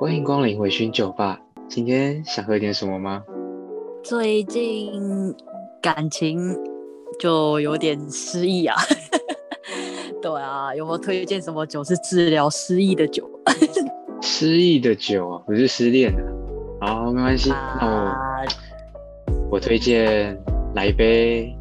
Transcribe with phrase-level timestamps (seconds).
[0.00, 3.22] 欢迎光临微醺酒吧，今天想喝点什么吗？
[4.02, 4.90] 最近
[5.82, 6.56] 感情
[7.18, 8.74] 就有点失意啊。
[10.22, 13.28] 对啊，有没有推荐什么酒是治疗失忆的酒？
[14.22, 16.22] 失忆的酒啊，不是失恋的。
[16.80, 18.42] 好，没关系，那啊，
[19.26, 20.34] 我我推荐
[20.74, 21.54] 来一杯。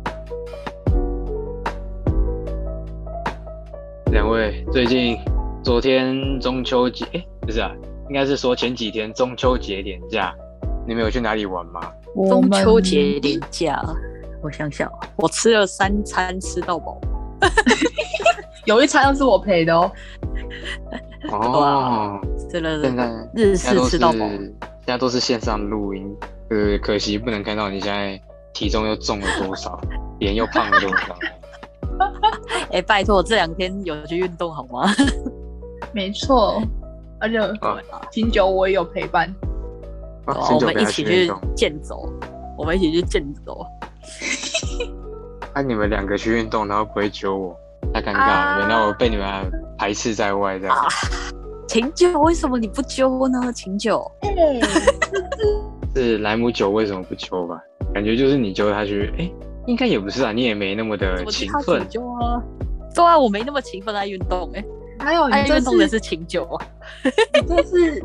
[4.14, 5.18] 两位最近
[5.62, 7.76] 昨天中秋节，哎、不是啊，
[8.10, 10.36] 应该是说前几天中秋节连假，
[10.88, 11.80] 你们有去哪里玩吗？
[12.28, 13.80] 中秋节连假，
[14.42, 17.00] 我想想，我吃了三餐吃到饱。
[18.66, 19.92] 有一餐是我陪的哦。
[21.32, 24.28] 哦，吃了现在日式吃到饱。
[24.28, 26.12] 现在都是线上录音，
[26.50, 28.20] 呃，可惜不能看到你现在
[28.54, 29.80] 体重又重了多少，
[30.20, 31.16] 脸又胖了多少。
[32.74, 34.92] 哎、拜托，我这两天有去运动好吗？
[35.94, 36.60] 没错，
[37.20, 37.78] 而且啊
[38.12, 39.34] 清酒我也有陪伴。
[40.26, 42.08] 我们一起去健走，
[42.58, 43.66] 我们一起去健走。
[45.56, 47.56] 那、你们两个去运动，然后不会揪我，
[47.92, 49.26] 太尴尬了，啊免得我被你们
[49.78, 50.78] 排斥在外这样。
[51.68, 53.52] 琴酒为什么你不揪呢？
[53.52, 54.30] 琴酒， 哎、
[55.96, 57.60] 是莱姆酒为什么不揪吧？
[57.92, 59.32] 感觉就是你揪他去，哎、
[59.66, 61.90] 应该也不是啊，你也没那么的勤奋请。
[61.90, 62.40] 揪啊。
[62.94, 64.64] 对啊，我没那么勤奋爱运动哎、
[65.00, 66.66] 还有爱你这次运动的是琴酒啊。
[67.34, 68.04] 你这是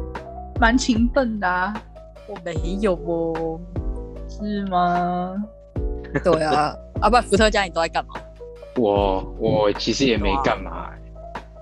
[0.60, 1.74] 蛮勤奋的啊，
[2.28, 3.60] 我没有哦。
[4.28, 5.34] 是吗？
[6.22, 8.14] 对啊，啊不然伏特加你都在干嘛？
[8.76, 10.90] 我我其实也没干嘛、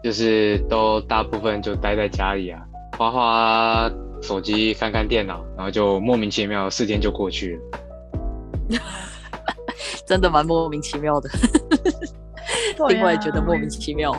[0.02, 2.60] 就是都大部分就待在家里啊，
[2.96, 3.90] 花花
[4.22, 8.78] 手机，看看电脑，然后就莫名其妙四天就过去了。
[10.06, 11.28] 真的蛮莫名其妙的，
[12.76, 14.12] 对 另外也觉得啊莫名其妙。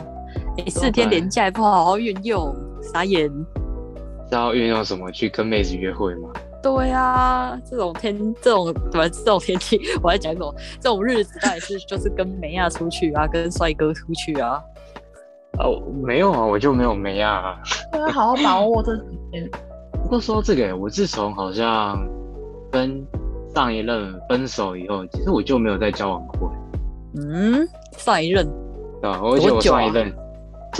[0.56, 3.28] 你四天连假也不好好运用，傻眼。
[4.28, 6.30] 知道运用什么去跟妹子约会吗？
[6.62, 10.54] 对啊，这种天，这种什么这种天气，我在讲什么？
[10.80, 14.60] 这种日子当然是就是跟梅亚出去啊， 跟帅哥出去啊。
[15.58, 17.60] 哦，没有啊，我就没有没啊。
[17.92, 19.48] 对啊，好好把握这几天。
[20.02, 21.98] 不过说到这个，我自从好像
[22.70, 23.06] 跟
[23.54, 26.50] 上一任分手以后，其实我就没有再交往过，
[27.16, 27.66] 嗯，
[27.98, 28.46] 上一任
[29.02, 29.20] 对啊？
[29.22, 30.23] 而且我上一任，上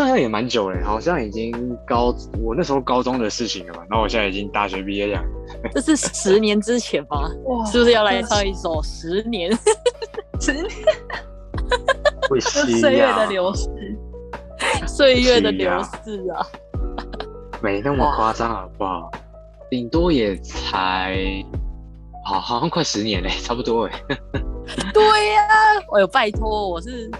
[0.03, 1.53] 一任也蛮久了，好像已经
[1.87, 3.85] 高我那时候高中的事情了吧？
[3.91, 7.31] 然后我现在已经大学毕业两年，这是十年之前吗？
[7.47, 9.53] 哇，是不是要来唱一首《十年》？
[10.41, 10.67] 十年
[12.81, 13.69] 岁月的流逝？
[14.87, 15.71] 岁月的流
[16.05, 16.47] 逝啊！
[17.63, 19.11] 没那么夸张好不好？
[19.71, 21.17] 顶多也才，
[22.25, 24.03] 好好像快十年嘞，差不多哎。
[24.95, 25.05] 对
[25.35, 25.43] 呀、
[25.93, 27.11] 哎呦，拜托，我是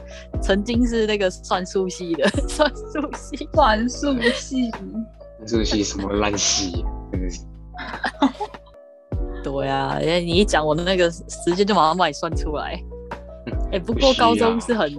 [0.41, 3.49] 曾经是那个算术系的， 算术系。
[3.53, 7.41] 算术系，算术系什么烂戏，真的是。
[9.45, 12.83] 对啊，因为你一讲，我的那个时间就马上帮你算出来。
[13.73, 14.91] 哎、不不过高中是很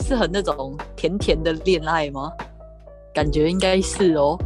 [0.00, 2.32] 是很那种甜甜的恋爱吗？
[3.12, 4.38] 感觉应该是哦。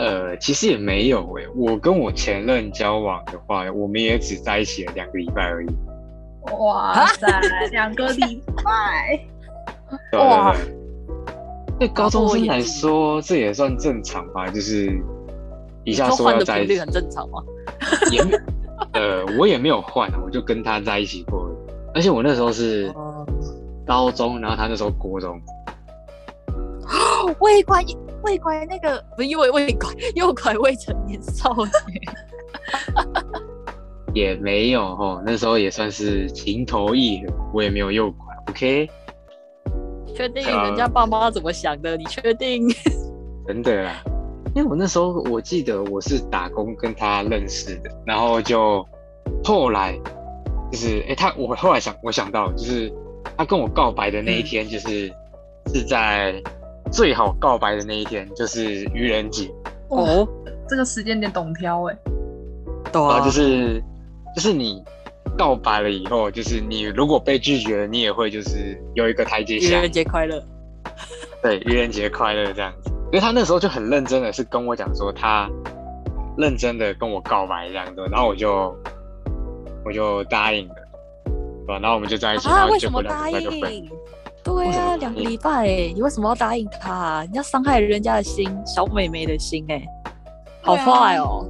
[0.00, 5.68] 呃，其实也没有诶、我跟我前任交往的话，我们也只在一起了两个礼拜而已。
[6.58, 7.26] 哇塞，
[7.70, 9.20] 两个礼拜，
[10.10, 10.64] 对哇对
[11.78, 14.48] 对，对高中生来说，这也算正常吧？
[14.48, 14.90] 就是
[15.84, 17.42] 一下说说要在一起换的频率很，正常吗？
[18.10, 18.22] 也
[18.94, 21.50] 呃，我也没有换啊，我就跟他在一起过
[21.94, 23.26] 而且我那时候是哦，
[23.86, 25.38] 高中，然后他那时候国中，
[27.40, 27.82] 未拐
[28.22, 31.70] 未拐那个不是诱未拐诱拐未成年少女。
[34.12, 38.90] 也没有哦，那时候也算是情投意合，我也没有诱拐，OK，
[40.14, 41.96] 确定啊人家爸妈怎么想的？
[41.96, 42.68] 你确定？
[43.46, 44.02] 真的啦。
[44.52, 48.84] 因为我那时候我记得我是打工跟他认识的，然后就
[49.44, 49.96] 后来
[50.72, 52.92] 就是哎、诶他我后来想我想到就是
[53.36, 55.06] 他跟我告白的那一天，就是、
[55.72, 56.34] 是在
[56.90, 59.50] 最好告白的那一天，就是愚人节，
[59.88, 60.26] 哦，
[60.68, 61.96] 这个时间点懂挑哎，
[62.92, 63.82] 对然后就是
[64.34, 64.82] 就是你
[65.38, 70.42] 告白了以后，就是你如果被拒绝了，你也会就是有一个台阶下，愚人节快乐。
[71.42, 72.90] 对，愚人节快乐这样子。
[73.12, 75.48] 因为他那时候就很认真的是跟我讲说，他
[76.36, 78.76] 认真的跟我告白这样子，然后我就
[79.84, 80.74] 我就答应了，
[81.24, 81.78] 对吧？
[81.80, 82.66] 然后我们就在一起，然啊？
[82.68, 83.88] 后结果为什么答两个礼拜就分。
[84.42, 87.24] 对两个礼拜哎，你为什么要答应他、啊？
[87.24, 89.82] 你要伤害人家的心，小美眉的心哎、
[90.62, 91.44] 好坏哦，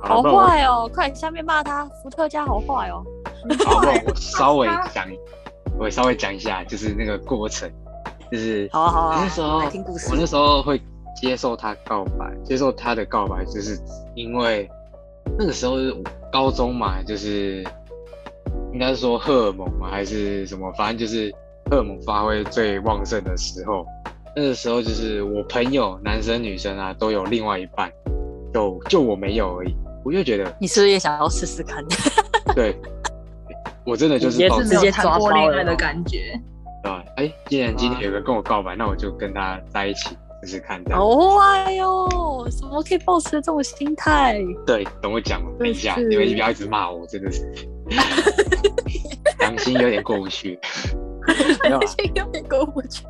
[0.00, 0.88] 好坏哦！
[0.94, 3.04] 快点下面骂他，伏特加好坏哦。
[3.66, 5.06] 好，我稍微讲，
[5.78, 7.68] 我 稍微讲一下，就是那个过程，
[8.30, 9.58] 就是好啊好啊，我那时候
[10.10, 10.80] 我那时候会
[11.20, 13.76] 接受他告白，接受他的告白，就是
[14.14, 14.70] 因为
[15.36, 15.92] 那个时候是
[16.30, 17.64] 高中嘛，就是
[18.72, 21.34] 应该是说荷尔蒙嘛，还是什么，反正就是
[21.72, 23.86] 荷尔蒙发挥最旺盛的时候。
[24.36, 27.90] 那个时候就是我朋友，男生女生啊都有另外一半，
[28.52, 29.74] 就就我没有而已。
[30.04, 31.82] 我就觉得你是不是也想要试试看？
[32.54, 32.76] 对，
[33.86, 36.38] 我真的就是也是直接抓谈过恋爱的感觉。
[36.84, 40.10] 啊，哎，既然今天有人跟我告白，那我就跟他在一起
[40.42, 41.00] 试试看，这样。
[41.00, 44.38] 哦哎呦，怎么可以抱持这种心态？
[44.66, 47.50] 对，等我讲完，等一下，是你们不要一直骂我，真的是
[49.40, 50.58] 良心有点过不去。
[51.62, 53.04] 没有点过不去。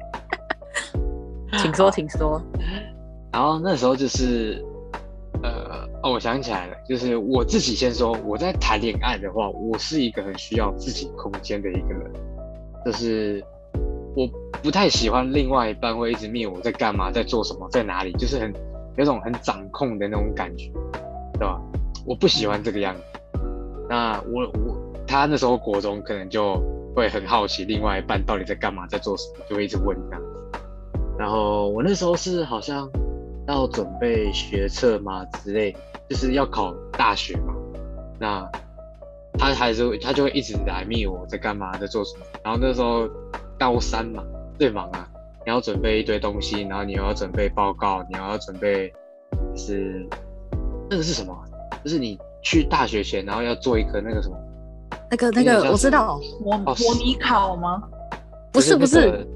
[1.58, 2.40] 请说，请说。
[3.32, 4.64] 然后那时候就是，
[5.42, 12.12] 呃，哦，我想起来了，就是我自己先说，我在谈恋爱的话，我是一个很需要自己空间的一个人，
[12.84, 13.42] 就是
[14.14, 14.28] 我
[14.62, 18.52] 不太喜欢另外一半会一直灭我在干嘛，在做什么，在哪里，就是很
[18.96, 20.70] 有种很掌控的那种感觉，
[21.34, 21.60] 对吧？
[22.04, 23.02] 我不喜欢这个样子。
[23.88, 24.76] 那我我
[25.06, 26.60] 他那时候国中可能就
[26.94, 30.22] 会很好奇另外一半到底在干嘛，在做什么，就会一直问这样。
[31.18, 32.88] 然后我那时候是好像
[33.46, 35.74] 要准备学测嘛之类，
[36.08, 37.54] 就是要考大学嘛。
[38.18, 38.48] 那
[39.38, 42.24] 他还是会他就会一直来密我在干嘛，在做什么。
[42.42, 43.08] 然后那时候
[43.58, 44.22] 高三嘛，
[44.58, 45.08] 最忙啊，
[45.44, 48.92] 你要准备一堆东西，然后你又要准备报告，你要准备
[49.56, 50.06] 是
[50.90, 51.36] 那个是什么？
[51.82, 54.36] 就是你去大学前，然后要做一个那个什么，
[55.12, 57.82] 那个那个，我知道，模模拟考吗？
[58.50, 59.26] 不是不是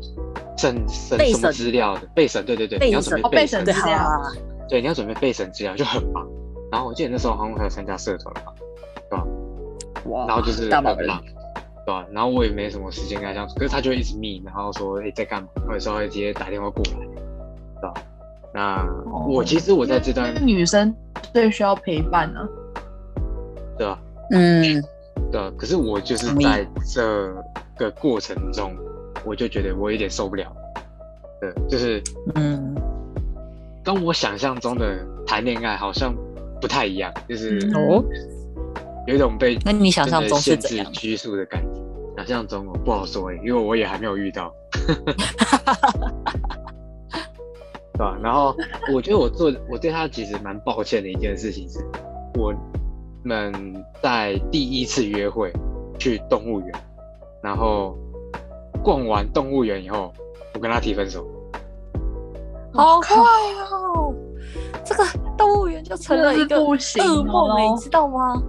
[0.56, 4.32] 审审什么资料的备审，对对对，备你要准审哦备备备审资料啊，
[4.70, 6.26] 对，你要准备备审资料就很忙。
[6.73, 8.55] 然后我记得那时候好像还有参加社团吧，
[9.11, 9.26] 对吧？
[10.06, 11.23] 哇然后就是大忙人很忙，
[11.84, 12.06] 对吧？
[12.11, 17.06] 然后我也没什么时间跟他相处，可是他就会一直密，然后说哎、在干嘛，或者说会直接打电话过来，
[17.82, 17.94] 对吧？
[18.55, 18.82] 那
[19.12, 20.94] 哦我其实我在这段女生
[21.34, 22.40] 最需要陪伴呢、
[23.76, 23.99] 对吧？
[24.31, 24.82] 嗯，
[25.36, 27.04] 对啊，可是我就是在这
[27.76, 28.74] 个过程中，
[29.22, 30.50] 我就觉得我有点受不了，
[31.38, 32.02] 对，就是
[32.36, 32.74] 嗯，
[33.84, 36.14] 跟我想象中的谈恋爱好像
[36.58, 38.02] 不太一样，就是嗯哦，
[39.06, 40.86] 有一种被那你想象中是怎样？
[40.86, 41.68] 限制拘束的感觉。
[42.16, 44.50] 想象中我不好说诶、因为我也还没有遇到，
[47.92, 48.16] 对吧？
[48.22, 48.56] 然后
[48.90, 51.78] 我觉得我做我对他其实蛮抱歉的一件事情是，
[52.38, 52.54] 我
[53.26, 55.52] 们在第一次约会
[55.99, 56.73] 去动物园，
[57.43, 57.99] 然后
[58.82, 60.12] 逛完动物园以后，
[60.55, 61.26] 我跟他提分手。
[62.73, 63.17] 好快
[63.70, 64.14] 哦！
[64.84, 65.05] 这个
[65.37, 68.40] 动物园就成了一个噩梦你知道吗？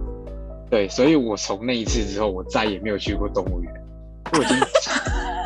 [0.70, 3.74] 对，所以我从那一次之后，我再也没有去过动物园。
[4.32, 4.56] 我已经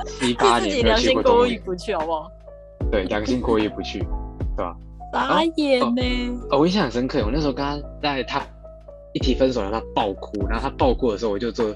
[0.07, 2.31] 七八年没有去过动物园， 过意不去好不好？
[2.91, 4.01] 对，良心过意不去，
[4.57, 4.77] 对吧？
[5.13, 6.03] 傻眼呢、
[6.51, 8.41] 哦，我印象很深刻，我那时候跟他在他
[9.15, 11.75] 一提分手，然后他爆哭，然后他爆哭的时候，我就坐，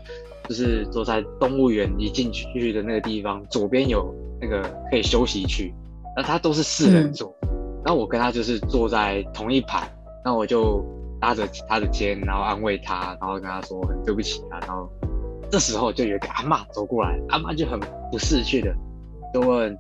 [0.49, 5.75] 就是坐在动物园一进去的那个地方，左边有那个可以休息区，
[6.17, 7.35] 那他都是四人座，
[7.85, 9.89] 然后我跟他就是坐在同一排，
[10.25, 10.85] 那我就
[11.21, 14.89] 搭着他的肩，然后安慰他，然后跟他说很对不起啊，然后
[15.51, 17.79] 这时候就有一个阿嬷走过来，阿嬷就很
[18.11, 18.75] 不识趣的
[19.35, 19.77] 就问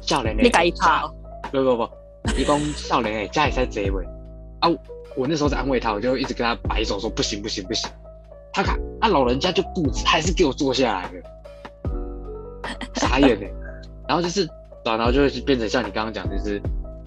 [0.00, 1.14] 少年你改怕哦？
[1.52, 1.88] 不不不，
[2.36, 4.04] 伊讲少年诶，家里在这位
[4.60, 4.68] 啊，
[5.16, 7.90] 我那时候在安慰他，我就一直跟他摆手说不行不行不行，
[8.52, 13.46] 他看啊老人家就固执，还是给我坐下来了， 傻眼呢。
[14.06, 14.48] 然后就是，
[14.84, 16.62] 然后就会变成像你刚刚讲，就是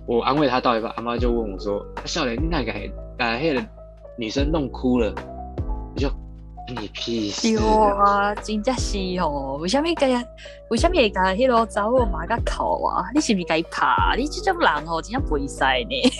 [0.05, 2.71] 我安慰他到一半，阿妈就问我说：“啊少年，你那个
[3.17, 3.65] 把那个
[4.17, 5.11] 女生弄哭了？”
[5.95, 6.07] 我就
[6.67, 8.05] 你屁事对啊！
[8.05, 10.07] 啊，真正是哦，为什么甲
[10.69, 13.03] 为什么会甲迄个查某马甲哭啊？
[13.15, 14.15] 你是毋是甲伊拍？
[14.15, 16.13] 你这种人哦，真正袂使呢。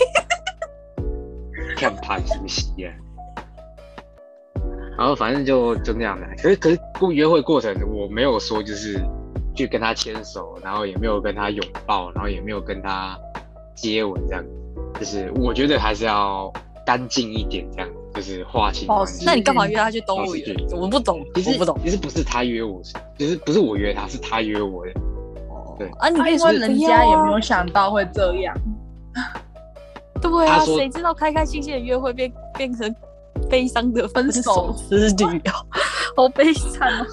[1.82, 2.94] 看盘是不是啊？
[4.96, 9.04] 然后反正就就那样的，可是可是过约会过程，我没有说就是
[9.56, 13.18] 去跟他牵手，然后也没有跟他拥抱，然后也没有跟他
[13.74, 14.46] 接吻，这样，
[15.00, 16.54] 就是我觉得还是要
[16.86, 19.26] 干净一点，这样，就是划清保关系。
[19.26, 20.36] 那你干嘛约他去动物
[20.80, 21.80] 我不懂，其实我不懂。
[21.84, 22.80] 其实不是他约我，
[23.18, 24.92] 其实不是我约他，是他约我的。
[25.80, 28.56] 对啊，你可以说人家也没有有想到会这样。
[30.22, 32.94] 对啊，谁知道开开心心的约会变变成
[33.50, 35.66] 悲伤的分分手手之旅啊，
[36.16, 37.06] 好悲惨啊。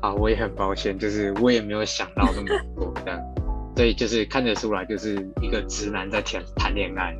[0.00, 3.20] 啊，我也很抱歉，就是我也没有想到那么多这样，
[3.76, 7.14] 所以就是看得出来，就是一个直男在谈谈恋爱，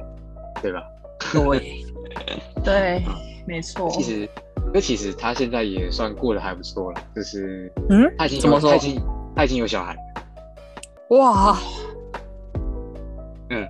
[0.61, 0.83] 对吧？
[1.33, 1.85] 对，
[2.65, 3.03] 对，
[3.47, 3.89] 没错。
[3.91, 4.29] 其实，
[4.75, 8.71] 那其实他现在也算过得还不错了，就是嗯，他已经怎么说？
[8.73, 9.03] 有他已经
[9.37, 11.57] 他已经有小孩了，哇，
[13.51, 13.69] 嗯，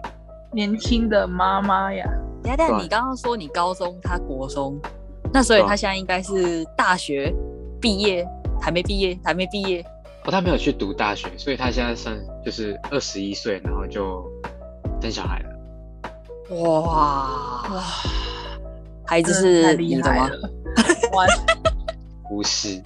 [0.52, 2.04] 年轻的妈妈呀，
[2.42, 4.78] 等一下等一下，对你刚刚说你高中，他国中，
[5.32, 7.34] 那所以他现在应该是大学
[7.80, 8.26] 毕业，
[8.60, 9.82] 还没毕业，还没毕业。
[10.24, 14.24] 哦，他没有去读大学，所以他现在算就是二十一岁，然后就
[15.00, 16.56] 生小孩了。
[16.56, 16.80] 哇
[17.70, 17.82] 哇，
[19.06, 20.30] 孩子是你的吗？
[22.28, 22.82] 不是，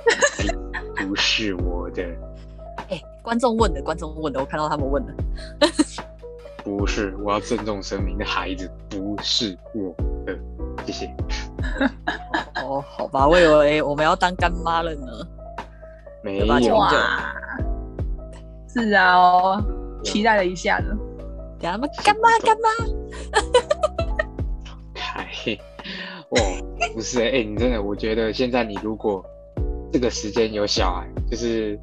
[0.97, 2.03] 不是我的，
[2.89, 5.15] 哎、观众问的，观众问的，我看到他们问的。
[6.67, 9.95] 不是，我要郑重声明，那孩子不是我
[10.27, 10.37] 的，
[10.85, 11.07] 谢谢。
[12.61, 15.07] 哦，好吧，我以为我们要当干妈了呢。
[16.25, 16.91] 没有，啊，
[18.69, 19.65] 是啊哦，
[20.03, 20.89] 期待了一下呢。
[21.61, 22.69] 等一下他们干妈干妈，
[24.93, 25.29] 嗨，
[26.31, 26.41] 哇，
[26.95, 29.25] 不是，哎、 你真的，我觉得现在你如果
[29.93, 31.79] 这个时间有小孩，就是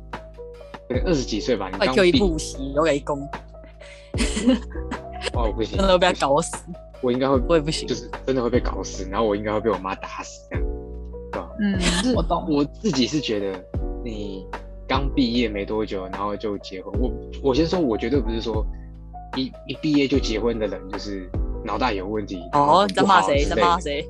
[0.89, 3.25] 可能二十几岁吧，你刚毕，补习，我给攻，
[5.33, 6.57] 哦，不行，真的会被他搞死，
[7.01, 7.95] 我应该会，我也不行就。
[7.95, 11.49] 是真的会被搞死，然后我应该会被我妈打死这样。
[11.59, 11.79] 嗯，
[12.15, 12.45] 我懂。
[12.49, 13.59] 我自己是觉得
[14.03, 14.45] 你
[14.87, 16.93] 刚毕业没多久，然后就结婚。
[16.99, 18.65] 我我先说，我绝对不是说
[19.35, 21.27] 一一毕业就结婚的人就是
[21.65, 22.39] 脑袋有问题。
[22.51, 23.45] 哦，你在骂谁？
[23.45, 24.05] 在骂谁？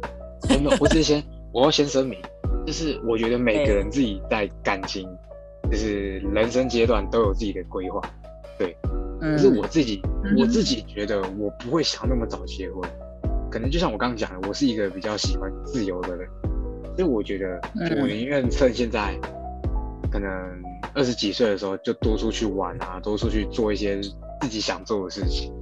[0.49, 2.19] 没有没有，我只是先我要先声明，
[2.65, 5.07] 就是我觉得每个人自己在感情，
[5.71, 8.01] 就是人生阶段都有自己的规划。
[8.59, 12.81] 嗯可是我自己，嗯我自己觉得我不会想那么早结婚，
[13.49, 16.27] 可能就像我刚刚讲的，我是一个比较喜欢自由的人，
[16.95, 18.01] 所以我觉得嗯。
[18.01, 19.17] 我宁愿趁现在
[20.11, 20.29] 可能
[20.93, 24.01] 二十几岁的时候就多出去玩啊，多出去做一些
[24.41, 25.53] 自己想做的事情。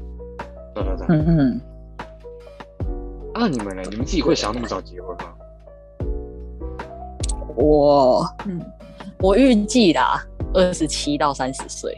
[0.74, 1.62] 对对对，嗯嗯，
[3.36, 3.84] 那你们呢？
[3.92, 5.34] 你们自己会想那么早结婚吗？
[7.56, 8.60] 我嗯，
[9.20, 11.96] 我预计啦，二十七到三十岁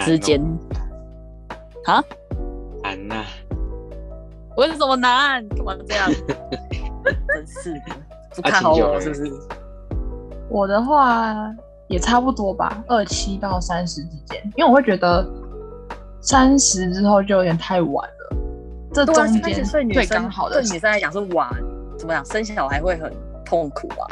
[0.00, 0.40] 之间。
[1.86, 2.02] 啊？
[2.82, 3.24] 难呐、
[4.56, 5.46] 为什么难？
[5.48, 6.10] 干嘛这样？
[7.28, 7.80] 真是的，
[8.36, 9.32] 不看好我是不是？
[10.48, 11.34] 我的话
[11.88, 15.26] 也差不多吧，二七到三十之间，因为我会觉得
[16.20, 18.36] 三十之后就有点太晚了，
[18.92, 21.48] 这中间三十岁女最生刚好的时对女生来讲是晚，
[21.96, 22.24] 怎么讲？
[22.24, 23.12] 生小孩会很
[23.44, 24.06] 痛苦啊。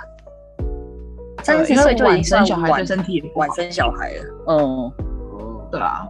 [1.37, 4.25] 对三十岁就已经算生小孩身体也不好晚生小孩了。
[4.47, 4.93] 嗯，哦，
[5.71, 6.07] 对啊，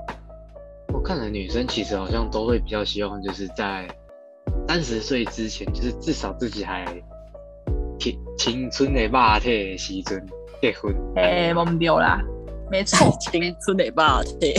[0.92, 3.86] 我看了女生其实好像都会比较希望就是在
[4.66, 6.84] 三十岁之前，就是至少自己还
[7.98, 10.24] 青青春的霸体的时阵
[10.62, 10.94] 结婚。
[11.16, 12.20] 哎，懵丢啦，
[12.70, 14.54] 没错，青春的霸体。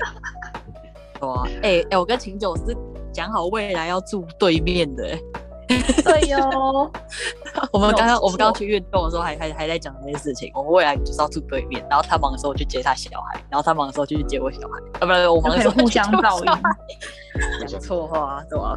[1.20, 2.76] 哇，哎哎，我跟秦九是
[3.12, 5.20] 讲好未来要住对面的、欸。
[6.02, 6.90] 对哟，
[7.72, 10.50] 我们刚刚我们刚刚去运动的时候还还还在讲这件事情。
[10.54, 14.80] 我们未来就是要住对面，然后他忙的时候去接他小孩，然后他忙的时候就去接我小孩。
[15.00, 17.66] 啊，不是我忙的时候互相照应。
[17.66, 18.74] 讲错话，对吧？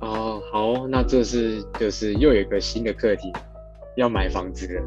[0.00, 3.32] 哦，好，那这是就是又有一个新的课题，
[3.96, 4.82] 要买房子了。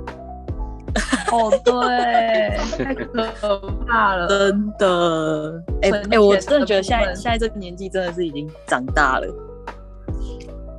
[1.31, 9.27] 哦，对，太可怕了， 真的，哎、哎、我真的觉得现在现在这个年纪真的是已经长大了。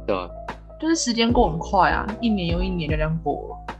[0.07, 0.29] 对吧？
[0.81, 3.77] 就是时间过很快啊，一年又一年就这样过了。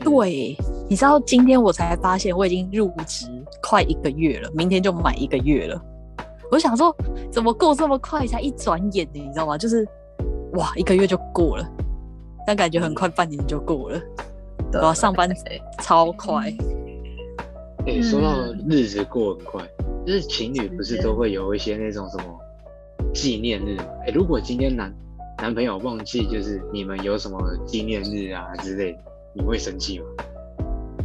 [0.00, 0.56] 对，
[0.88, 3.26] 你知道今天我才发现我已经入职
[3.62, 5.80] 快一个月了，明天就满一个月了。
[6.50, 6.94] 我想说，
[7.32, 8.26] 怎么过这么快？
[8.26, 9.58] 才一转眼呢，你知道吗？
[9.58, 9.86] 就是
[10.52, 11.66] 哇，一个月就过了，
[12.46, 14.00] 但感觉很快，半年就过了。
[14.70, 15.28] 对我要上班
[15.80, 16.52] 超快，
[17.86, 18.36] 哎、说到
[18.68, 19.62] 日子过很快，
[20.06, 22.24] 就是情侣不是都会有一些那种什么
[23.12, 23.84] 纪念日吗？
[24.06, 24.94] 哎、如果今天男
[25.44, 28.98] 男朋友忘记就是你们有什么纪念日啊之类的，
[29.34, 30.06] 你会生气吗？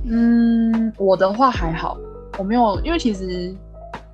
[0.05, 1.97] 嗯，我的话还好，
[2.37, 3.53] 我没有，因为其实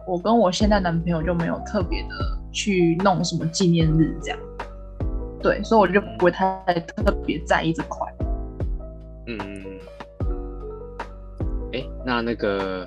[0.07, 2.09] 我跟我现在男朋友就没有特别的
[2.51, 4.39] 去弄什么纪念日这样，
[5.43, 8.11] 对，所以我就不会太特别在意这块。
[9.27, 9.37] 嗯，
[11.71, 12.83] 哎、那那个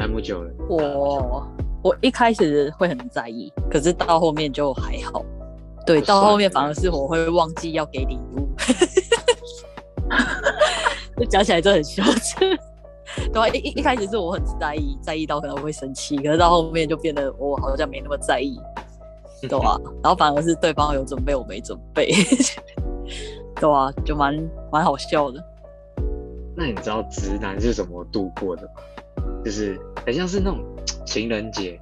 [0.00, 1.48] 兰姆酒了，我
[1.82, 5.24] 我一开始会很在意，可是到后面就还好。
[5.86, 8.48] 对，到后面反而是我会忘记要给礼物。
[11.18, 12.36] 就讲起来就很羞耻。
[13.32, 18.58] 对啊，一一一开始是我很在意，在意到可能会生气，可是到后面就变得我好像没那么在意，
[19.48, 22.12] 对啊，然后反而是对方有准备，我没准备，
[23.60, 24.34] 对啊，就蛮
[24.72, 25.40] 蛮好笑的。
[26.56, 28.68] 那你知道直男是怎么度过的吗？
[29.44, 30.58] 就是很像是那种
[31.06, 31.78] 情人节，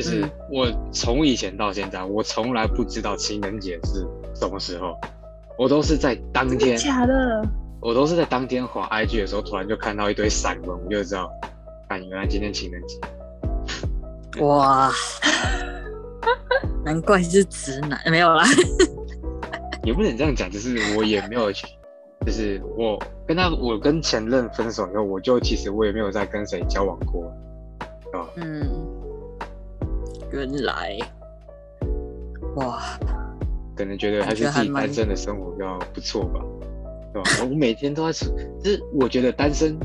[0.00, 4.96] 就是嗯我从以前到现在，我从来不知道情人节是什么时候，
[5.58, 7.42] 我都是在当天，假的？
[7.82, 11.30] 我都是在当天滑 IG 的时候，突然就看到一堆散文，我就知道，
[11.88, 12.98] 啊，原来今天情人节。
[14.42, 14.90] 哇，
[16.84, 18.44] 难怪是直男，没有啦。
[19.84, 21.66] 也不能这样讲，就是我也没有去，
[22.24, 27.24] 就是我跟他，我跟前任分手以后，我就其实我也没有再跟谁交往过，
[28.12, 28.62] 啊，嗯，
[30.32, 30.98] 原来，
[32.56, 32.80] 哇，
[33.76, 36.40] 可能觉得还是自己单身的生活比较不错吧，
[37.12, 37.30] 对吧？
[37.50, 38.26] 我每天都在，
[38.62, 39.76] 就是我觉得单身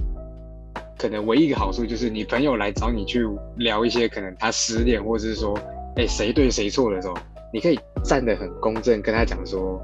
[0.97, 5.57] 可能唯一一个好处就是你朋友来找你去聊一些可能他失恋或者是说，
[5.95, 7.15] 哎，谁对谁错的时候。
[7.53, 9.81] 你可以站得很公正，跟他讲说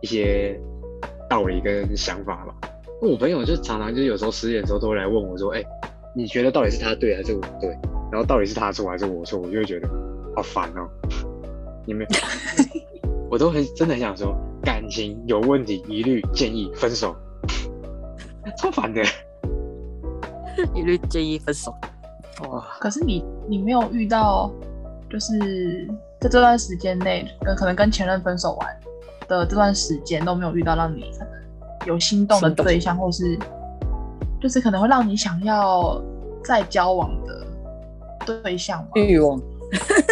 [0.00, 0.56] 一些
[1.28, 2.54] 道理跟想法吧。
[3.00, 5.64] 我朋友就常常就有时候失恋的时候都会来问我说：“哎，
[6.14, 7.76] 你觉得到底是他对还是我对？
[8.12, 9.88] 然后到底是他错还是我错？”我就会觉得
[10.36, 10.86] 好烦哦。
[11.86, 12.06] 你们，
[13.28, 17.16] 我都很真的很想说，感情有问题一律建议分手，
[18.58, 19.02] 超烦的，
[20.76, 21.74] 一律建议分手。
[22.50, 22.64] 哇！
[22.78, 24.52] 可是你你没有遇到
[25.10, 25.88] 就是。
[26.22, 28.76] 在这段时间内，跟可能跟前任分手完
[29.26, 31.28] 的这段时间都没有遇到让你可能
[31.84, 33.36] 有心动的对象，或是
[34.40, 36.00] 就是可能会让你想要
[36.44, 37.44] 再交往的
[38.24, 38.88] 对象吗？
[38.94, 39.40] 欲望？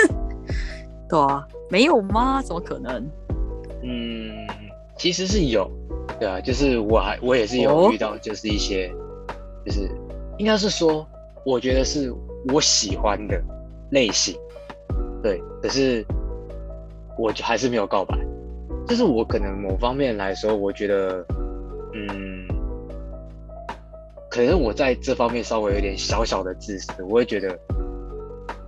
[1.08, 2.40] 对啊，没有吗？
[2.42, 3.04] 怎么可能？
[3.82, 4.46] 嗯，
[4.96, 5.70] 其实是有，
[6.18, 8.92] 对啊，就是我还我也是有遇到，就是一些，
[9.64, 9.90] 就是
[10.38, 11.06] 应该是说，
[11.44, 12.12] 我觉得是
[12.52, 13.42] 我喜欢的
[13.90, 14.36] 类型。
[15.22, 16.04] 对，可是
[17.18, 18.16] 我还是没有告白。
[18.86, 21.24] 就是我可能某方面来说，我觉得，
[21.94, 22.46] 嗯，
[24.30, 27.02] 可能我在这方面稍微有点小小的自私。
[27.04, 27.56] 我会觉得，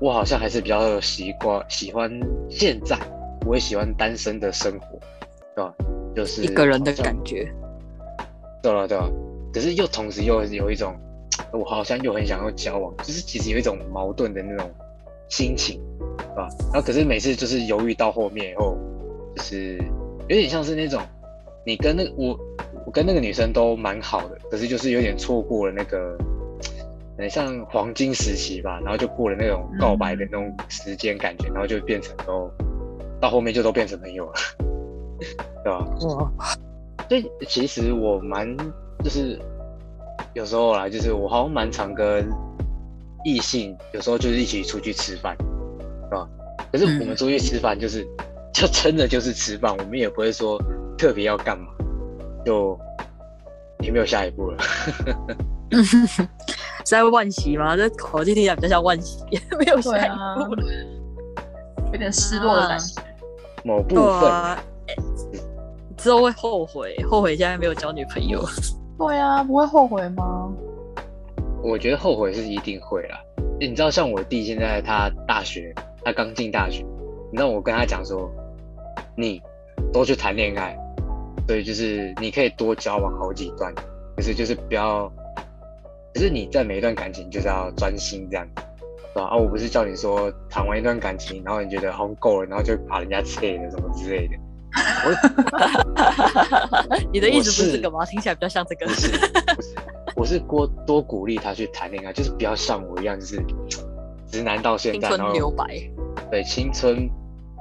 [0.02, 2.10] 我好像还是比较习惯喜欢
[2.50, 2.98] 现在，
[3.46, 4.98] 我也喜欢单身的生活，
[5.54, 5.72] 对吧？
[6.12, 7.46] 就是一个人的感觉。
[8.60, 9.08] 对了对了，
[9.54, 10.92] 可是又同时又有一种，
[11.52, 14.68] 我好像又很想要交往，就是其实有一种矛盾的那种
[15.28, 15.80] 心情。
[16.18, 18.76] 对吧，然后可是每次就是犹豫到后面以后，
[19.36, 19.78] 就是
[20.26, 21.00] 有点像是那种，
[21.64, 22.36] 你跟那个我，
[22.84, 26.18] 我跟那个女生都蛮好的，可是就是有点错过了那个，
[27.18, 32.50] 很像黄金时期吧，然后就过了那种告白的那种时间感觉，然后就变成都
[33.20, 34.32] 到后面就都变成朋友了，
[35.62, 35.86] 对吧？
[36.38, 36.56] 哇，
[37.08, 38.56] 所以其实我蛮
[39.04, 39.38] 就是
[40.34, 42.26] 有时候啦，就是我好像蛮常跟
[43.24, 45.36] 异性有时候就是一起出去吃饭。
[46.10, 46.28] 啊，
[46.72, 48.06] 可是我们出去吃饭就是，
[48.52, 50.60] 就真的就是吃饭，我们也不会说
[50.98, 51.66] 特别要干嘛，
[52.44, 52.78] 就
[53.80, 54.58] 也没有下一步了。
[56.84, 57.76] 是在万喜吗？
[57.76, 59.24] 这口气听起来比较像万喜，
[59.58, 60.10] 没有下一
[60.44, 60.64] 步了，
[61.92, 63.02] 有点失落的感觉。
[63.64, 64.58] 某部分
[65.96, 68.42] 之后会后悔，后悔现在没有交女朋友。
[68.98, 70.50] 对啊，不会后悔吗？
[71.62, 73.18] 我觉得后悔是一定会啦。
[73.60, 75.74] 你知道，像我弟现在他大学。
[76.04, 76.84] 他刚进大学，
[77.30, 78.28] 你知道我跟他讲说，
[79.16, 79.40] 你
[79.92, 80.76] 多去谈恋爱，
[81.46, 83.72] 所以，就是你可以多交往好几段，
[84.16, 85.08] 可是就是不要，
[86.14, 88.46] 可是你在每一段感情就是要专心这样，
[89.12, 89.24] 是吧？
[89.24, 94.34] 啊，我不是叫你说谈完一段感情，然后你觉得好像够了，然后就把人家撤了什么之类的。
[95.04, 95.10] 我
[97.12, 98.04] 你的意思不是这个吗？
[98.06, 98.86] 听起来比较像这个。
[98.86, 99.10] 不是，
[99.54, 99.74] 不是，
[100.16, 103.42] 我是多多鼓励他去谈恋爱，就是不要像我一样，就是。
[104.32, 105.66] 直男到现在，青春留白，
[106.30, 107.06] 对青春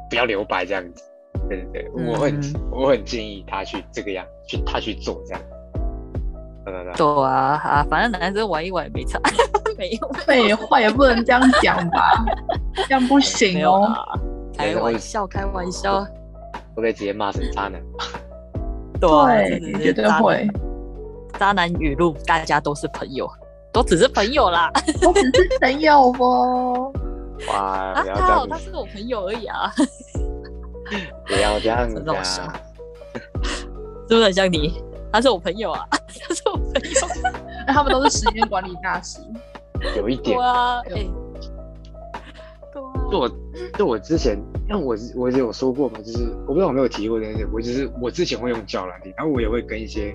[0.10, 1.04] 不要留白这样子，
[1.50, 5.42] 对对对，我很我很建议他去这个样，去他去做这样，
[6.64, 9.20] 对对对，对啊啊，反正男生玩一玩也没差，
[9.78, 12.24] 没用， 废话也不能这样讲吧，
[12.88, 13.92] 这样不行哦，
[14.58, 16.08] 开玩笑开玩笑，会
[16.76, 17.82] 不会直接骂成渣男？
[19.02, 20.48] 对，绝对会，
[21.40, 23.30] 渣男语录，大家都是朋友。
[23.74, 24.70] 都只是朋友啦，
[25.02, 26.92] 都只是朋友不？
[27.48, 29.72] 哇，他好，他是我朋友而已啊。
[31.26, 32.22] 不要这样子啊！
[32.22, 34.84] 是不是很像你？
[35.12, 37.32] 他是我朋友啊， 他是我朋友。
[37.68, 39.20] 那他们都是时间管理大师。
[39.98, 40.38] 有一点。
[40.38, 40.92] 对啊，哎。
[42.74, 43.10] 对啊。
[43.12, 43.30] 就我，
[43.78, 44.38] 就我之前，
[44.70, 50.12] 因为我我有说过嘛，就是我不知道我没有提过这件事，我就是我之前会用教软体，然后我也会跟一些。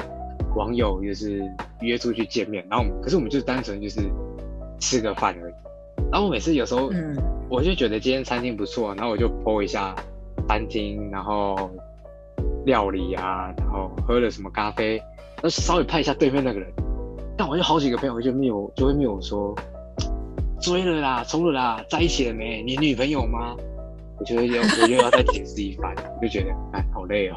[0.55, 1.43] 网友就是
[1.83, 4.01] 约出去见面，然后可是我们就单纯就是
[4.81, 5.55] 吃个饭而已。
[6.11, 7.15] 然后我每次有时候，嗯，
[7.51, 9.95] 我就觉得今天餐厅不错，然后我就 po 一下
[10.49, 11.71] 餐厅，然后
[12.67, 15.03] 料理啊，然后喝了什么咖啡，
[15.43, 16.71] 那稍微拍一下对面那个人。
[17.39, 19.55] 但我就好几个朋友就密我，就会密我说
[20.61, 22.63] 追了啦，冲了啦，在一起了没？
[22.63, 23.57] 你女朋友吗？
[24.19, 27.37] 我觉得要我又要再解释一番，我就觉得哎，好累哦。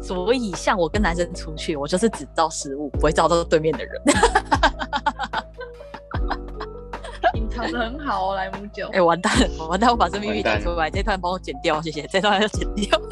[0.00, 4.02] 所以，像我跟男生出去，我就是只照食物，不会照到对面的人。
[7.68, 9.00] 很好哦，莱姆酒哎、。
[9.00, 9.32] 完蛋
[9.68, 12.98] 完蛋，我把这秘密完蛋讲出来，这段帮我剪掉，谢谢，这段要剪掉。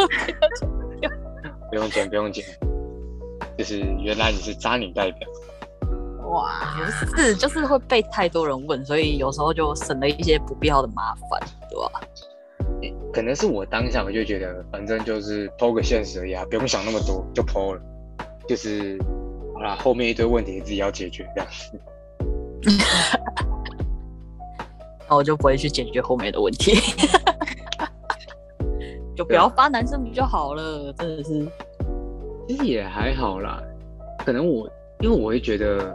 [1.71, 2.45] 不用剪，不用剪。
[3.57, 5.29] 就是原来你是渣女代表，
[6.31, 12.01] 哇，不是，就是会被太多人问，所以有时候就省了一些不必要的麻烦，对吧？
[13.13, 17.81] 可能是我当下我就觉得，反正就是剖个现实而已啊，不用想那么多，就剖了。
[18.49, 18.99] 就是
[19.55, 21.81] 好啦，后面一堆问题自己要解决这样子。
[25.11, 26.73] 那我就不会去解决后面的问题，
[29.17, 31.49] 就不要发男生比较好了，真的是。
[32.47, 33.61] 其实也还好啦，
[34.25, 34.71] 可能我
[35.01, 35.93] 因为我会觉得，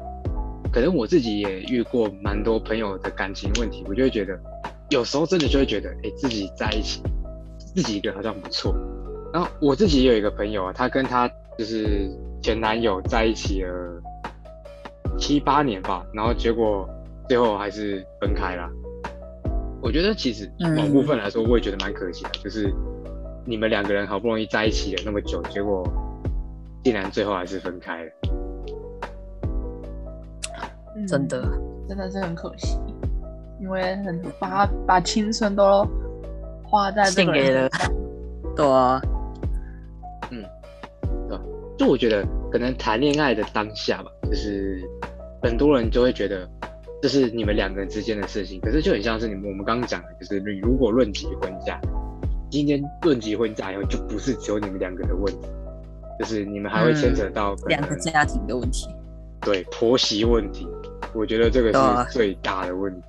[0.71, 4.37] 可能我自己也遇过蛮多朋友的感情问题，我就会觉得，
[4.89, 7.01] 有时候真的就会觉得，哎、自己在一起，
[7.57, 8.75] 自己一个人好像不错。
[9.33, 12.09] 然后我自己也有一个朋友啊，她跟她就是
[12.41, 14.01] 前男友在一起了
[15.17, 16.87] 七八年吧，然后结果
[17.29, 18.69] 最后还是分开了。
[19.85, 22.73] 我觉得其实嗯某部分来说，我也觉得蛮可惜的，就是
[23.45, 25.87] 你们两个人好不容易在一起了那么久，结果
[26.83, 28.11] 竟然最后还是分开了。
[30.97, 31.47] 嗯真的，
[31.87, 32.79] 真的是很可惜，
[33.61, 35.87] 因为很把把青春都
[36.63, 37.69] 花在这个献给了
[38.55, 38.99] 对啊，
[40.31, 40.43] 嗯。
[41.29, 41.41] 对啊，
[41.77, 44.81] 就我觉得可能谈恋爱的当下吧，就是
[45.43, 46.49] 很多人就会觉得
[47.01, 51.79] 这是你们两个人之间的事情，可是就很像是你们我们刚刚讲的，就是你如果论及婚嫁，
[52.49, 55.47] 今天论及婚嫁以后，就不是只有你们两个的问题，
[56.19, 58.87] 就是你们还会牵扯到两个家庭的问题。
[59.41, 60.67] 对婆媳问题，
[61.13, 63.07] 我觉得这个是最大的问题。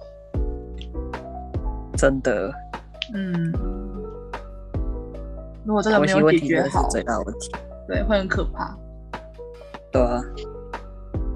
[1.97, 2.53] 真的，
[3.15, 3.51] 嗯，
[5.65, 7.51] 如果这个没有解决好，最大的问题。
[7.89, 8.77] 对，会很可怕。
[9.91, 10.21] 对啊，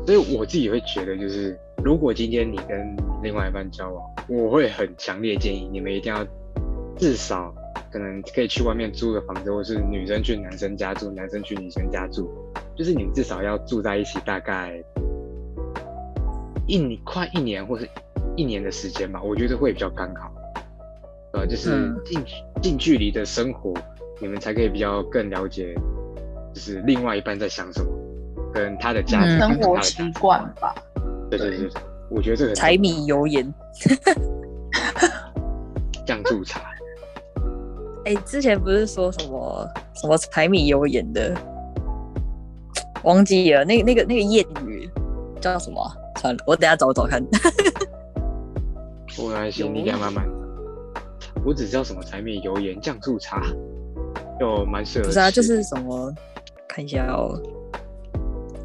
[0.04, 6.24] 所以我自己会觉得，就是如果今天你跟另外一半交往，我会很强烈建议你们一定要
[6.96, 7.54] 至少
[7.90, 12.28] 可能可以去外面租个房子，或是女生去男生家住，男生去女生家住，
[12.76, 14.82] 就是你们至少要住在一起大概
[16.66, 17.88] 一年快一年或是
[18.36, 20.30] 一年的时间吧，我觉得会比较刚好。
[21.32, 22.00] 呃，就是嗯。
[22.04, 22.24] 近
[22.60, 23.72] 近距离的生活，
[24.20, 25.74] 你们才可以比较更了解，
[26.52, 27.90] 就是另外一半在想什么，
[28.52, 29.38] 跟他的家庭、嗯。
[29.38, 30.74] 生活习惯吧，
[31.30, 31.70] 对对对，
[32.10, 33.52] 我觉得这个柴米油盐。
[36.06, 36.60] 酱醋茶，
[38.04, 41.32] 哎、之前不是说什么什么柴米油盐的，
[43.04, 44.90] 忘记了那个那个那个谚语
[45.40, 45.94] 叫什么啊？
[46.20, 47.22] 算了，我等下找找看。
[49.16, 50.26] 没关系，你讲慢慢。
[51.44, 53.40] 我只知道什么柴米油盐酱醋茶，
[54.40, 55.08] 就蛮适合吃。
[55.10, 56.12] 不是啊，就是什么，
[56.66, 57.40] 看一下哦，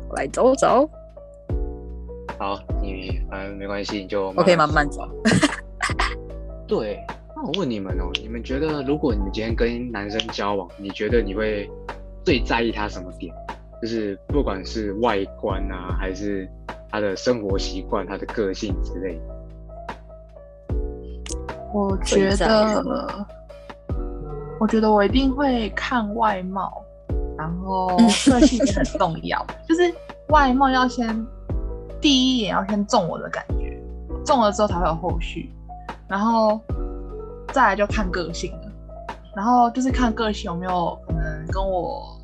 [0.10, 0.89] 我来找找。
[2.37, 5.05] 好，你反正没关系，你就我可以慢慢找。
[5.05, 5.11] 找。
[6.67, 6.99] 对，
[7.35, 11.69] 那我问你们哦，你们觉得如果你们今天跟男生交往，你觉得你会
[12.23, 13.33] 最在意他什么点？
[13.81, 16.49] 就是不管是外观啊，还是
[16.89, 19.21] 他的生活习惯、他的个性之类的。
[21.73, 22.83] 我觉得，
[24.59, 26.81] 我觉得我一定会看外貌，
[27.37, 29.93] 然后个性也很重要， 就是
[30.29, 31.07] 外貌要先
[32.05, 33.81] 第一眼要先中我的感觉，
[34.23, 35.51] 中了之后才会有后续，
[36.07, 36.61] 然后
[37.51, 38.71] 再来就看个性了，
[39.35, 42.15] 然后就是看个性有没有可能跟我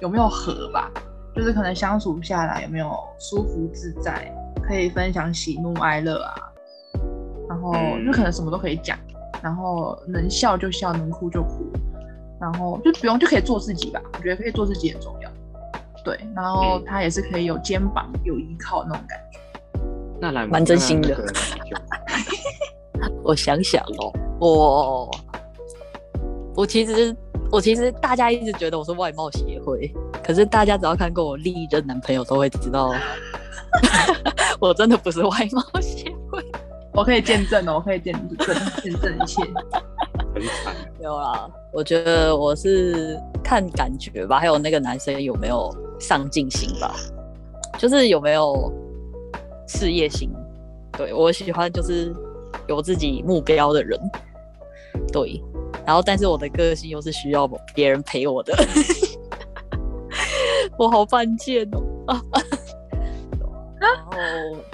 [0.00, 0.90] 有没有合吧，
[1.36, 6.34] 就是可能相处下来有没有舒服自在，可以分享喜怒哀乐啊，
[7.50, 7.74] 然后
[8.06, 8.96] 就可能什么都可以讲，
[9.42, 11.70] 然后能笑就笑，能哭就哭，
[12.40, 15.30] 然后就不用就可以做自己吧，我觉得可以做自己很重要。
[16.04, 19.38] 对，然后嗯他也是可以有肩膀、有依靠那种感觉。
[20.20, 21.16] 那来蛮真心的
[23.24, 25.10] 我想想哦，我
[26.56, 27.16] 我其实
[27.50, 32.94] 我其实大家一直觉得我是外貌协会，可是大家只要看过我历任男朋友都会知道，
[34.60, 36.44] 我真的不是外貌协会。
[36.94, 39.42] 我可以见证哦，我可以见证见证一切。
[40.34, 40.74] 很惨。
[41.00, 46.94] 有啦，我觉得我是看感觉吧，还有那个男生有没有上进心吧，
[47.78, 48.70] 就是有没有
[49.66, 50.28] 事业心。
[50.98, 52.12] 对我喜欢就是
[52.68, 53.98] 有自己目标的人，
[55.12, 55.42] 对。
[55.86, 58.54] 然后，但是我的个性又是需要别人陪我的，
[60.78, 61.82] 我好犯贱哦。
[62.06, 62.20] 啊！
[63.80, 64.12] 然后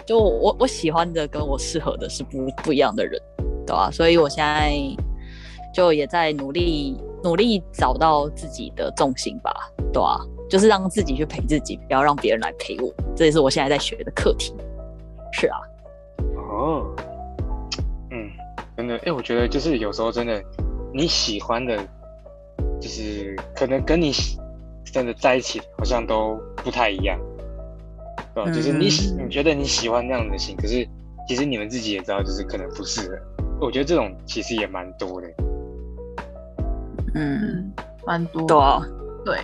[0.04, 3.18] 就我我喜欢的跟我适合的是不不一样的人，
[3.66, 4.74] 对吧、所以我现在
[5.72, 9.54] 就也在努力努力找到自己的重心吧，
[9.92, 14.54] 对吧、就是让自己去陪自己，不要让别人来陪我，这也是我现在在学的课题。
[15.32, 15.58] 是啊，
[16.36, 16.86] 哦，
[18.10, 18.30] 嗯，
[18.76, 20.42] 真的，哎、我觉得就是有时候真的
[20.92, 21.78] 你喜欢的，
[22.80, 24.38] 就是可能跟你喜
[24.86, 27.18] 真的在一起好像都不太一样，
[28.34, 28.50] 对吧？
[28.50, 30.88] 就是你喜嗯你觉得你喜欢那样的型，可是
[31.28, 33.18] 其实你们自己也知道，就是可能不适合。
[33.60, 35.28] 我觉得这种其实也蛮多的。
[37.14, 37.72] 嗯，嗯，
[38.06, 38.46] 蛮多。
[38.46, 38.80] 对啊，
[39.24, 39.42] 对，因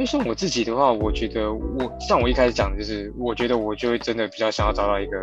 [0.00, 5.16] 为像我自己的话，我觉得我像我一开始讲的，就是我觉得我就会真的比较想要找到一个，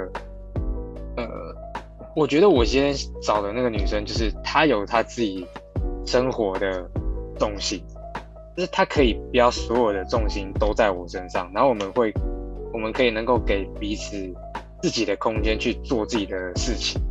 [1.17, 1.27] 呃，
[2.15, 5.45] 我觉得我今天找的那个女生，就是她有她自己
[6.05, 6.87] 生活的
[7.39, 7.83] 重心，
[8.55, 12.13] 就是她可以不要所有的重心都在我身上，然后我们会，
[12.71, 14.15] 我们可以能够给彼此
[14.81, 17.01] 自己的空间去做自己的事情，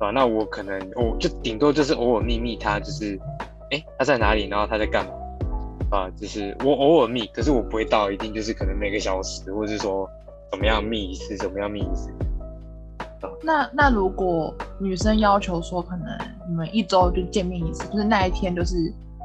[0.00, 3.16] 啊，那我可能我就顶多就是偶尔秘密她，就是，
[3.70, 5.12] 哎，她在哪里，然后她在干嘛。
[5.92, 10.08] 啊，就是我偶尔密，可是我不会到一定就是可能每个小时，或者是说
[10.50, 12.10] 怎么样密一次，怎么样密一次。
[13.42, 16.06] 那那如果女生要求说，可能
[16.48, 18.74] 你们一周就见面一次，就是那一天就是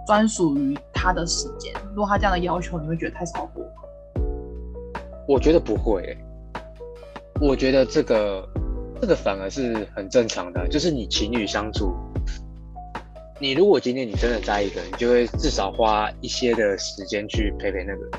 [0.06, 3.64] 专属于她的时间，如果她这样的要求，你会觉得太超过？
[5.26, 6.18] 我觉得不会欸、
[7.40, 8.46] 我觉得这个
[9.00, 11.96] 这个反而是很正常的，就是你情侣相处，
[13.40, 18.12] 你如果今天你真的在一个，你就会至少花一些的时间去陪陪那个人。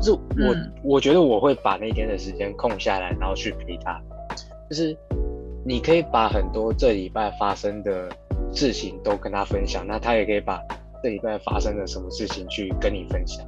[0.00, 4.00] 就是我、嗯我觉得我会把那天的时间空下来，然后去陪他。
[4.68, 4.96] 就是
[5.64, 8.08] 你可以把很多这礼拜发生的
[8.52, 10.60] 事情都跟他分享，那他也可以把
[11.02, 13.46] 这礼拜发生的什么事情去跟你分享，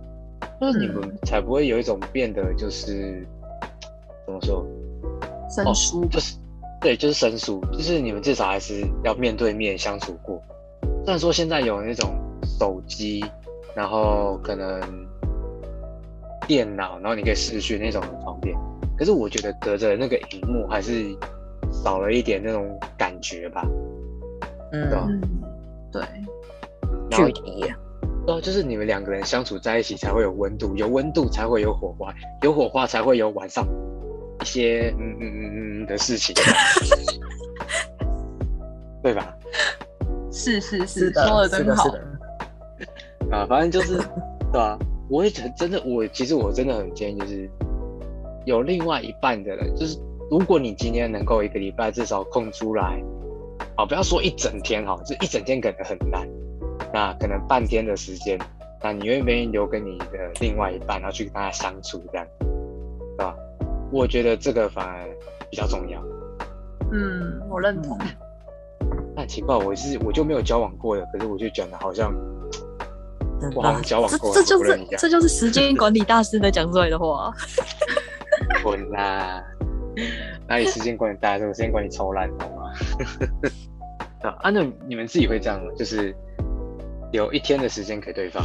[0.61, 3.27] 就是你们才不会有一种变得就是
[4.25, 4.65] 怎么说，
[5.51, 6.37] 生疏吧、就是
[6.81, 10.41] 对，就是生疏，就是你们至少还是要面对面相处过。
[11.07, 12.19] 虽然说现在有那种
[12.59, 13.25] 手机，
[13.77, 14.81] 然后可能
[16.49, 18.59] 电脑，然后你可以视讯那种很方便，
[18.99, 21.17] 可是我觉得隔着那个荧幕还是
[21.71, 23.65] 少了一点那种感觉吧。
[24.73, 25.21] 嗯，
[25.93, 26.03] 对
[27.09, 33.65] 距离，对啊，就是你们两个人相处在一起才会有温度，有温度才会有火花，有火花才会有晚上
[34.43, 36.35] 一些嗯嗯嗯嗯的事情，
[39.05, 39.33] 对吧？
[40.37, 41.93] 是是是，说的真好是。
[41.93, 42.01] 的，
[43.35, 47.51] 啊，反正就是，对吧、我也很真的，我其实我真的很建议，就是
[48.45, 49.99] 有另外一半的人，就是
[50.31, 53.03] 如果你今天能够一个礼拜至少空出来，
[53.77, 56.29] 啊，不要说一整天哈，就一整天可能很难，
[56.93, 58.39] 那可能半天的时间，
[58.83, 60.07] 那你愿不愿意留给你的
[60.41, 62.27] 另外一半，然后去跟他相处，这样，
[63.17, 63.35] 对吧？
[63.91, 65.09] 我觉得这个反而
[65.51, 66.03] 比较重要。
[66.93, 67.97] 嗯，我认同。
[67.99, 68.26] 但
[69.27, 72.15] 很奇怪，我是我就没有交往过的，可是我就讲的好像
[73.41, 77.35] 真我好像交往过这这就是这就是时间管理大师的讲出来的话。
[78.63, 79.43] 滚啦，
[80.47, 82.71] 哪里时间管理大师，我时间管理超烂，好吗？
[84.23, 85.73] 啊，啊那你们自己会这样吗？
[85.77, 86.15] 就是
[87.11, 88.45] 留一天的时间给对方，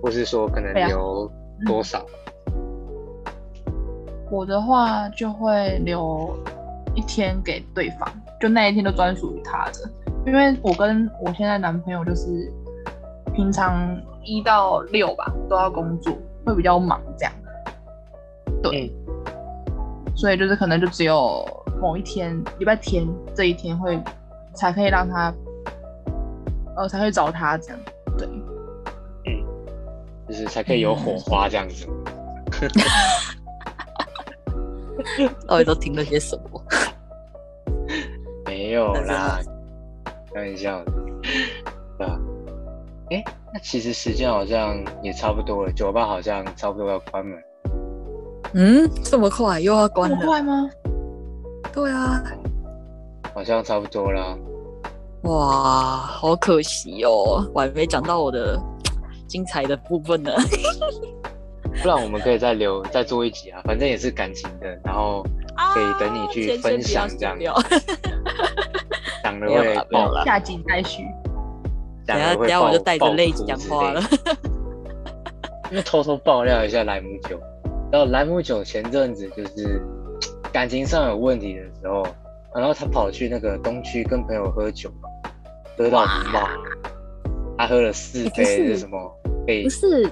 [0.00, 1.28] 或是说可能留
[1.66, 2.06] 多少？
[4.30, 6.38] 我的话就会留
[6.94, 8.08] 一天给对方，
[8.40, 9.90] 就那一天都专属于他的。
[10.26, 12.50] 因为我跟我现在男朋友就是
[13.34, 17.32] 平常一到六吧都要工作，会比较忙这样。
[18.62, 18.90] 对，
[20.16, 21.44] 所以就是可能就只有
[21.80, 24.02] 某一天，礼拜天这一天会
[24.54, 25.34] 才可以让他，
[26.76, 27.78] 呃，才会找他这样。
[28.16, 28.26] 对，
[30.26, 31.86] 就是才可以有火花这样子。
[35.46, 36.62] 到底都听了些什么？
[38.46, 39.38] 没有啦，
[40.34, 40.92] 开玩笑的，
[41.96, 42.18] 对吧？
[43.10, 47.38] 哎、那其实时间好像也差不多了，酒吧好像差不多要关门。
[48.54, 50.26] 嗯，这么快又要关这么了？
[50.26, 50.70] 快吗？
[51.72, 52.22] 对啊，
[53.34, 54.36] 好像差不多啦。
[55.24, 58.60] 哇，好可惜哦，我还没讲到我的
[59.28, 60.32] 精彩的部分呢。
[61.82, 65.22] 不然我们可以再留再做一集啊，反正也是感情的，然后
[65.74, 67.54] 可以等你去分享这样，样。
[69.40, 71.02] 讲了会爆啦没有啦下集再续。
[72.06, 74.36] 讲等下等下我就带着泪讲话了之类的。
[75.70, 77.40] 因为偷偷爆料一下莱姆酒，
[77.90, 79.82] 然后莱姆酒前阵子就是
[80.52, 82.06] 感情上有问题的时候，
[82.54, 85.08] 然后他跑去那个东区跟朋友喝酒嘛，
[85.76, 86.48] 喝到不冒，
[87.56, 88.96] 他喝了四杯是是什么？
[89.46, 90.08] 可以不是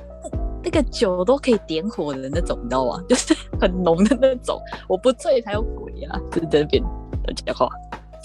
[0.65, 3.03] 那个酒都可以点火的那种，你知道吗？
[3.09, 4.59] 就是很浓的那种。
[4.89, 6.19] 我不醉才有鬼啊！
[6.31, 7.69] 就是在那边乱讲话，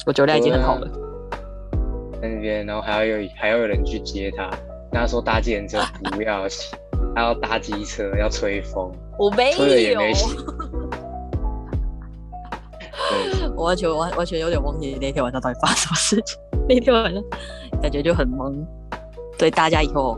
[0.07, 0.87] 我酒量已经很好了。
[2.21, 4.49] 在那边，然后还要有还要有人去接他，
[4.89, 5.79] 跟他说搭计程车
[6.13, 6.73] 不要骑，
[7.13, 8.89] 他要搭机车要吹风，
[9.19, 10.37] 我没吹了也，没洗。
[13.53, 16.39] 我完全完完全有点忘记那天晚上到底发生什么事情。
[16.69, 17.21] 那天晚上
[17.83, 18.55] 感觉就很懵，
[19.37, 20.17] 所以大家以后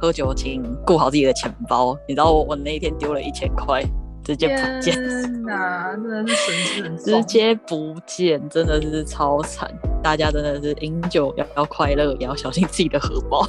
[0.00, 1.96] 喝酒请顾好自己的钱包。
[2.08, 3.84] 你知道我我那一天丢了一千块，
[4.28, 7.22] 直接不见，天哪，真的是损失很 直重。
[7.22, 9.72] 接不见，真的是超惨。
[10.02, 13.42] 大家真的是饮酒要要快乐，也要小心自己的荷包。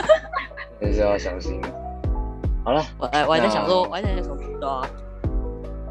[0.80, 1.60] 真是要小心。
[2.64, 4.90] 好了，我还我还在想说，那我还在想说，对啊，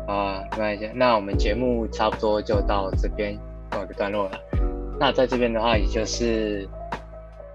[0.08, 0.90] 好啊，没关系。
[0.96, 3.38] 那我们节目差不多就到这边
[3.70, 4.32] 告一个段落了。
[5.00, 6.68] 那在这边的话，也就是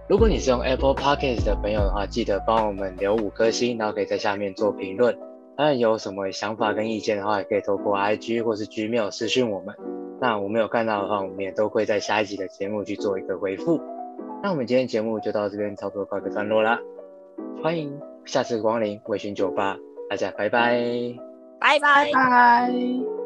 [0.07, 5.19] 如果你是用 Apple Podcast 的朋友的话，记得帮我们留五颗星，然后可以在下面做评论。
[5.63, 9.73] 当然有什么想法跟意见的话，也可以透过 IG 或是 Gmail 私讯我们。
[10.21, 13.81] 那我们有看到的话，我们也都会在下一集的节目去做一个回复。
[14.43, 16.81] 那我们今天节目就到这边差不多告一个段落啦。
[17.63, 19.77] 欢迎下次光临微醺酒吧，
[20.11, 20.83] 大家拜拜。
[21.61, 22.11] 拜拜。
[22.13, 23.22] 拜。